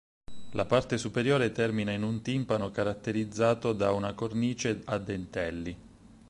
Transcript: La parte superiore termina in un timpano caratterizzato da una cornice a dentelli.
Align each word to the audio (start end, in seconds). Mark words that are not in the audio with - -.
La 0.53 0.65
parte 0.65 0.97
superiore 0.97 1.51
termina 1.51 1.91
in 1.91 2.01
un 2.01 2.23
timpano 2.23 2.71
caratterizzato 2.71 3.71
da 3.71 3.91
una 3.91 4.13
cornice 4.15 4.81
a 4.85 4.97
dentelli. 4.97 5.77